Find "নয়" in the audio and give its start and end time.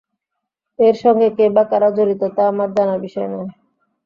3.27-3.49